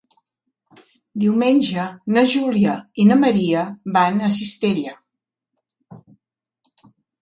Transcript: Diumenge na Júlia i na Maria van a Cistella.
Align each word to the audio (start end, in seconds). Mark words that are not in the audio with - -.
Diumenge 1.23 1.83
na 2.17 2.25
Júlia 2.33 2.79
i 3.05 3.07
na 3.13 3.21
Maria 3.27 3.69
van 4.01 4.19
a 4.19 4.35
Cistella. 4.41 4.99